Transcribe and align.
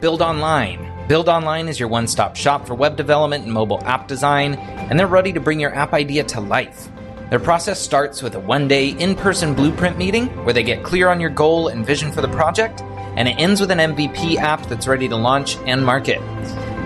Build 0.00 0.22
online 0.22 0.90
Build 1.08 1.28
Online 1.28 1.68
is 1.68 1.78
your 1.78 1.90
one 1.90 2.06
stop 2.06 2.34
shop 2.34 2.66
for 2.66 2.74
web 2.74 2.96
development 2.96 3.44
and 3.44 3.52
mobile 3.52 3.84
app 3.84 4.08
design, 4.08 4.54
and 4.54 4.98
they're 4.98 5.06
ready 5.06 5.30
to 5.32 5.40
bring 5.40 5.60
your 5.60 5.74
app 5.74 5.92
idea 5.92 6.24
to 6.24 6.40
life. 6.40 6.88
Their 7.28 7.38
process 7.38 7.78
starts 7.78 8.22
with 8.22 8.34
a 8.34 8.40
one 8.40 8.66
day 8.66 8.90
in 8.90 9.14
person 9.14 9.52
blueprint 9.52 9.98
meeting 9.98 10.28
where 10.44 10.54
they 10.54 10.62
get 10.62 10.84
clear 10.84 11.08
on 11.08 11.20
your 11.20 11.28
goal 11.28 11.68
and 11.68 11.84
vision 11.84 12.12
for 12.12 12.22
the 12.22 12.28
project, 12.28 12.80
and 13.16 13.28
it 13.28 13.32
ends 13.32 13.60
with 13.60 13.70
an 13.72 13.78
MVP 13.78 14.36
app 14.36 14.64
that's 14.66 14.86
ready 14.86 15.08
to 15.08 15.16
launch 15.16 15.58
and 15.66 15.84
market. 15.84 16.20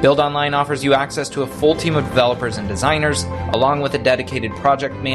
Build 0.03 0.19
Online 0.19 0.55
offers 0.55 0.83
you 0.83 0.95
access 0.95 1.29
to 1.29 1.43
a 1.43 1.47
full 1.47 1.77
team 1.77 1.95
of 1.95 2.05
developers 2.09 2.57
and 2.57 2.67
designers, 2.67 3.25
along 3.53 3.81
with 3.81 3.95
a 3.95 3.99
dedicated 3.99 4.51
project 4.57 4.95
manager 4.97 5.15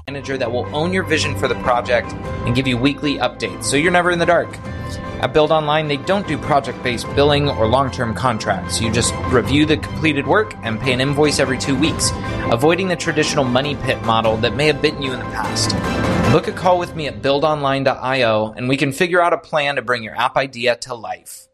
Manager 0.07 0.37
that 0.37 0.51
will 0.51 0.65
own 0.75 0.93
your 0.93 1.03
vision 1.03 1.37
for 1.37 1.47
the 1.47 1.55
project 1.55 2.11
and 2.45 2.55
give 2.55 2.67
you 2.67 2.77
weekly 2.77 3.17
updates 3.17 3.65
so 3.65 3.77
you're 3.77 3.91
never 3.91 4.11
in 4.11 4.19
the 4.19 4.25
dark. 4.25 4.57
At 5.21 5.33
Build 5.33 5.51
Online, 5.51 5.87
they 5.87 5.97
don't 5.97 6.27
do 6.27 6.37
project 6.37 6.81
based 6.81 7.05
billing 7.15 7.47
or 7.47 7.67
long 7.67 7.91
term 7.91 8.15
contracts. 8.15 8.81
You 8.81 8.91
just 8.91 9.13
review 9.27 9.67
the 9.67 9.77
completed 9.77 10.25
work 10.25 10.55
and 10.63 10.79
pay 10.79 10.93
an 10.93 11.01
invoice 11.01 11.39
every 11.39 11.59
two 11.59 11.75
weeks, 11.77 12.11
avoiding 12.51 12.87
the 12.87 12.95
traditional 12.95 13.43
money 13.43 13.75
pit 13.75 14.01
model 14.03 14.37
that 14.37 14.55
may 14.55 14.65
have 14.67 14.81
bitten 14.81 15.03
you 15.03 15.13
in 15.13 15.19
the 15.19 15.25
past. 15.25 15.69
Book 16.31 16.47
a 16.47 16.51
call 16.51 16.79
with 16.79 16.95
me 16.95 17.07
at 17.07 17.21
buildonline.io 17.21 18.53
and 18.57 18.67
we 18.67 18.77
can 18.77 18.91
figure 18.91 19.21
out 19.21 19.33
a 19.33 19.37
plan 19.37 19.75
to 19.75 19.83
bring 19.83 20.01
your 20.01 20.15
app 20.15 20.35
idea 20.37 20.75
to 20.77 20.95
life. 20.95 21.47